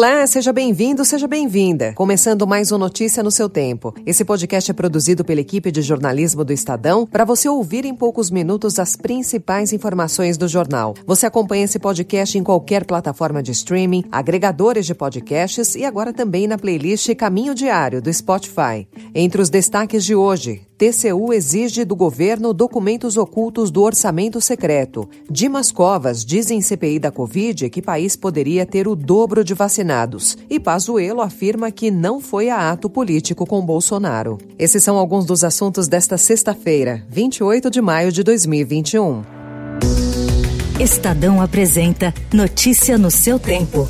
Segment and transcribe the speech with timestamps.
[0.00, 1.92] Olá, seja bem-vindo, seja bem-vinda.
[1.92, 3.94] Começando mais um Notícia no seu tempo.
[4.06, 8.30] Esse podcast é produzido pela equipe de jornalismo do Estadão para você ouvir em poucos
[8.30, 10.94] minutos as principais informações do jornal.
[11.06, 16.46] Você acompanha esse podcast em qualquer plataforma de streaming, agregadores de podcasts e agora também
[16.46, 18.88] na playlist Caminho Diário do Spotify.
[19.14, 25.06] Entre os destaques de hoje, TCU exige do governo documentos ocultos do orçamento secreto.
[25.30, 30.38] Dimas Covas diz em CPI da Covid que país poderia ter o dobro de vacinados.
[30.48, 34.38] E Pazuello afirma que não foi a ato político com Bolsonaro.
[34.58, 39.22] Esses são alguns dos assuntos desta sexta-feira, 28 de maio de 2021.
[40.80, 43.86] Estadão apresenta Notícia no seu tempo.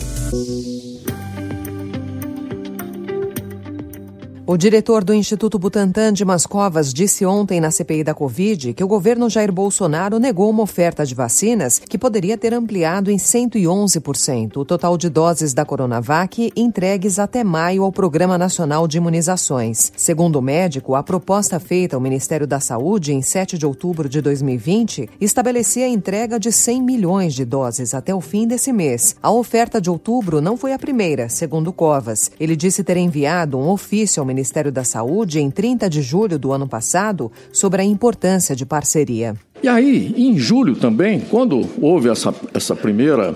[4.50, 8.88] O diretor do Instituto Butantan, Dimas Covas, disse ontem na CPI da Covid que o
[8.88, 14.64] governo Jair Bolsonaro negou uma oferta de vacinas que poderia ter ampliado em 111% o
[14.64, 19.92] total de doses da Coronavac entregues até maio ao Programa Nacional de Imunizações.
[19.96, 24.20] Segundo o médico, a proposta feita ao Ministério da Saúde em 7 de outubro de
[24.20, 29.14] 2020 estabelecia a entrega de 100 milhões de doses até o fim desse mês.
[29.22, 32.32] A oferta de outubro não foi a primeira, segundo Covas.
[32.40, 36.38] Ele disse ter enviado um ofício ao Ministério Ministério da Saúde em 30 de julho
[36.38, 39.34] do ano passado sobre a importância de parceria.
[39.62, 43.34] E aí, em julho também, quando houve essa, essa primeira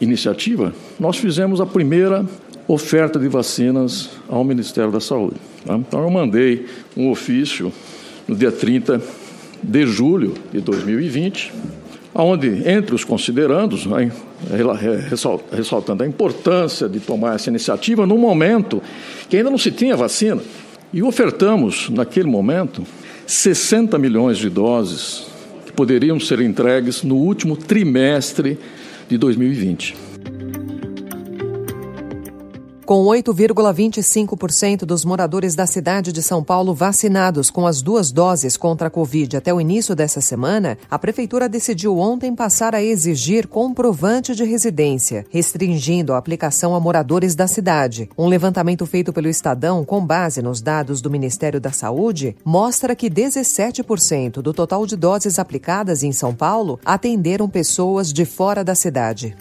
[0.00, 2.24] iniciativa, nós fizemos a primeira
[2.68, 5.34] oferta de vacinas ao Ministério da Saúde.
[5.64, 5.74] Tá?
[5.74, 7.72] Então, eu mandei um ofício
[8.28, 9.02] no dia 30
[9.60, 11.52] de julho de 2020,
[12.22, 13.86] onde, entre os considerandos,
[15.52, 18.82] ressaltando a importância de tomar essa iniciativa no momento
[19.28, 20.40] que ainda não se tinha vacina.
[20.92, 22.84] E ofertamos, naquele momento,
[23.26, 25.26] 60 milhões de doses
[25.66, 28.58] que poderiam ser entregues no último trimestre
[29.08, 30.15] de 2020.
[32.86, 38.86] Com 8,25% dos moradores da cidade de São Paulo vacinados com as duas doses contra
[38.86, 44.36] a Covid até o início dessa semana, a Prefeitura decidiu ontem passar a exigir comprovante
[44.36, 48.08] de residência, restringindo a aplicação a moradores da cidade.
[48.16, 53.10] Um levantamento feito pelo Estadão, com base nos dados do Ministério da Saúde, mostra que
[53.10, 59.36] 17% do total de doses aplicadas em São Paulo atenderam pessoas de fora da cidade.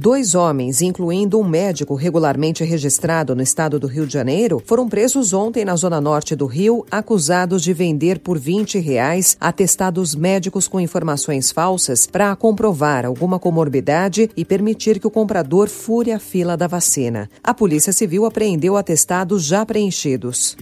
[0.00, 5.32] Dois homens, incluindo um médico regularmente registrado no estado do Rio de Janeiro, foram presos
[5.32, 10.78] ontem na zona norte do Rio, acusados de vender por 20 reais atestados médicos com
[10.78, 16.68] informações falsas para comprovar alguma comorbidade e permitir que o comprador fure a fila da
[16.68, 17.28] vacina.
[17.42, 20.56] A Polícia Civil apreendeu atestados já preenchidos.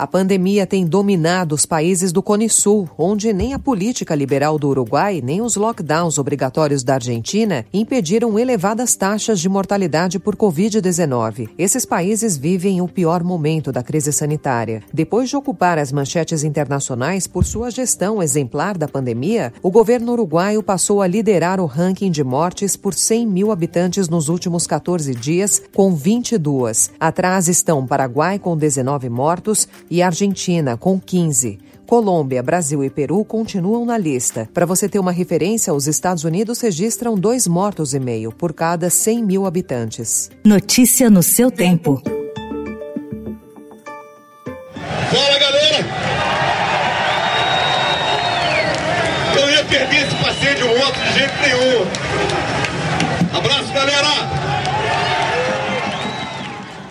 [0.00, 4.70] A pandemia tem dominado os países do Cone Sul, onde nem a política liberal do
[4.70, 11.50] Uruguai, nem os lockdowns obrigatórios da Argentina impediram elevadas taxas de mortalidade por Covid-19.
[11.58, 14.82] Esses países vivem o pior momento da crise sanitária.
[14.90, 20.62] Depois de ocupar as manchetes internacionais por sua gestão exemplar da pandemia, o governo uruguaio
[20.62, 25.60] passou a liderar o ranking de mortes por 100 mil habitantes nos últimos 14 dias,
[25.74, 26.90] com 22.
[26.98, 31.58] Atrás estão Paraguai, com 19 mortos, e Argentina, com 15.
[31.90, 34.48] Colômbia, Brasil e Peru continuam na lista.
[34.54, 38.88] Para você ter uma referência, os Estados Unidos registram dois mortos e meio por cada
[38.88, 40.30] 100 mil habitantes.
[40.44, 42.00] Notícia no seu tempo.
[45.10, 45.84] Fala, galera!
[49.36, 51.86] Eu ia perder esse passeio de moto de jeito nenhum.
[53.36, 54.59] Abraço, galera!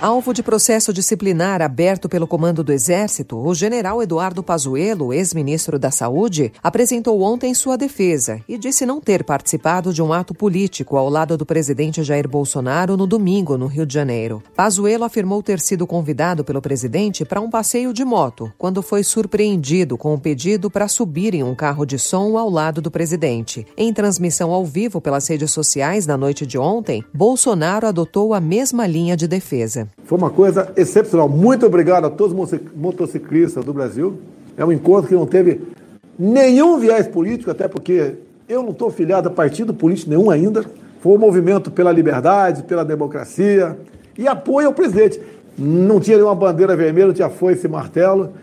[0.01, 5.91] Alvo de processo disciplinar aberto pelo comando do Exército, o general Eduardo Pazuello, ex-ministro da
[5.91, 11.09] Saúde, apresentou ontem sua defesa e disse não ter participado de um ato político ao
[11.09, 14.41] lado do presidente Jair Bolsonaro no domingo, no Rio de Janeiro.
[14.55, 19.97] Pazuello afirmou ter sido convidado pelo presidente para um passeio de moto, quando foi surpreendido
[19.97, 23.67] com o um pedido para subir em um carro de som ao lado do presidente.
[23.75, 28.87] Em transmissão ao vivo pelas redes sociais na noite de ontem, Bolsonaro adotou a mesma
[28.87, 29.88] linha de defesa.
[30.03, 31.29] Foi uma coisa excepcional.
[31.29, 34.19] Muito obrigado a todos os motociclistas do Brasil.
[34.57, 35.61] É um encontro que não teve
[36.17, 38.15] nenhum viés político, até porque
[38.47, 40.65] eu não estou filiado a partido político nenhum ainda.
[40.99, 43.77] Foi um movimento pela liberdade, pela democracia
[44.17, 45.21] e apoio ao presidente.
[45.57, 48.33] Não tinha nenhuma bandeira vermelha, não tinha foice e martelo.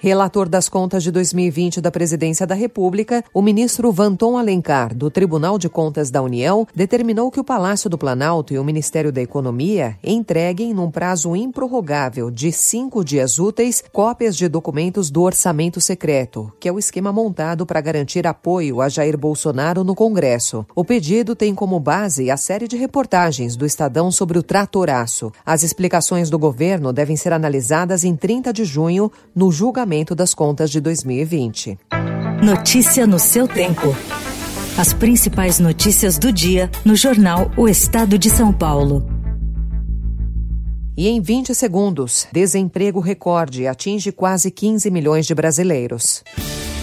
[0.00, 5.58] Relator das contas de 2020 da Presidência da República, o ministro Vanton Alencar, do Tribunal
[5.58, 9.98] de Contas da União, determinou que o Palácio do Planalto e o Ministério da Economia
[10.02, 16.68] entreguem, num prazo improrrogável de cinco dias úteis, cópias de documentos do orçamento secreto, que
[16.68, 20.64] é o esquema montado para garantir apoio a Jair Bolsonaro no Congresso.
[20.76, 25.32] O pedido tem como base a série de reportagens do Estadão sobre o tratoraço.
[25.44, 30.70] As explicações do governo devem ser analisadas em 30 de junho, no julgamento das contas
[30.70, 31.78] de 2020.
[32.42, 33.96] Notícia no seu tempo.
[34.76, 39.08] As principais notícias do dia no jornal O Estado de São Paulo.
[40.96, 46.22] E em 20 segundos, desemprego recorde atinge quase 15 milhões de brasileiros.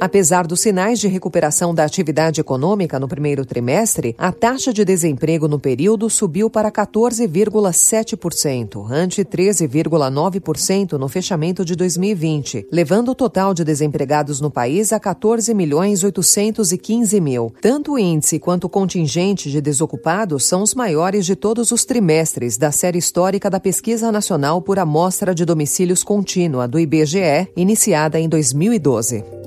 [0.00, 5.48] Apesar dos sinais de recuperação da atividade econômica no primeiro trimestre, a taxa de desemprego
[5.48, 13.64] no período subiu para 14,7%, ante 13,9% no fechamento de 2020, levando o total de
[13.64, 17.52] desempregados no país a 14 milhões 815 mil.
[17.60, 22.56] Tanto o índice quanto o contingente de desocupados são os maiores de todos os trimestres
[22.56, 28.28] da série histórica da Pesquisa Nacional por Amostra de Domicílios Contínua do IBGE, iniciada em
[28.28, 29.37] 2012.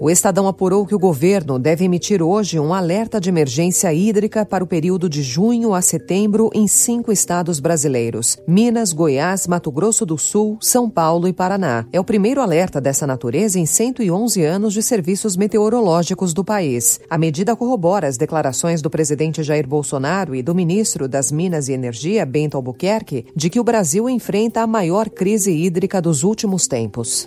[0.00, 4.62] O Estadão apurou que o governo deve emitir hoje um alerta de emergência hídrica para
[4.62, 10.16] o período de junho a setembro em cinco estados brasileiros: Minas, Goiás, Mato Grosso do
[10.16, 11.84] Sul, São Paulo e Paraná.
[11.92, 17.00] É o primeiro alerta dessa natureza em 111 anos de serviços meteorológicos do país.
[17.10, 21.72] A medida corrobora as declarações do presidente Jair Bolsonaro e do ministro das Minas e
[21.72, 27.26] Energia, Bento Albuquerque, de que o Brasil enfrenta a maior crise hídrica dos últimos tempos.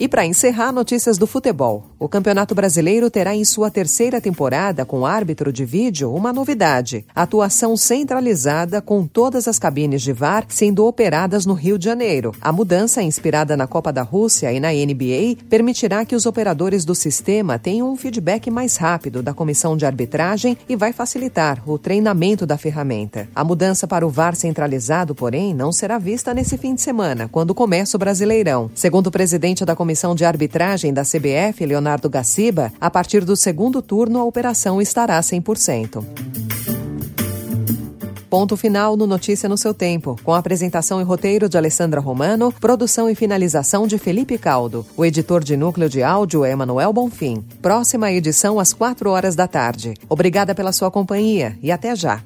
[0.00, 1.84] E para encerrar, notícias do futebol.
[1.98, 7.76] O Campeonato Brasileiro terá em sua terceira temporada, com árbitro de vídeo, uma novidade: atuação
[7.76, 12.34] centralizada com todas as cabines de VAR sendo operadas no Rio de Janeiro.
[12.40, 16.94] A mudança, inspirada na Copa da Rússia e na NBA, permitirá que os operadores do
[16.94, 22.46] sistema tenham um feedback mais rápido da comissão de arbitragem e vai facilitar o treinamento
[22.46, 23.28] da ferramenta.
[23.34, 27.54] A mudança para o VAR centralizado, porém, não será vista nesse fim de semana, quando
[27.54, 28.70] começa o Brasileirão.
[28.74, 33.34] Segundo o presidente da comissão, Comissão de Arbitragem da CBF, Leonardo Gaciba, a partir do
[33.34, 36.04] segundo turno a operação estará 100%.
[38.30, 43.10] Ponto final no Notícia no seu tempo, com apresentação e roteiro de Alessandra Romano, produção
[43.10, 44.86] e finalização de Felipe Caldo.
[44.96, 47.44] O editor de núcleo de áudio é Emanuel Bonfim.
[47.60, 49.94] Próxima edição às 4 horas da tarde.
[50.08, 52.22] Obrigada pela sua companhia e até já.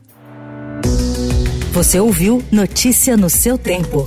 [1.72, 4.06] Você ouviu Notícia no seu tempo.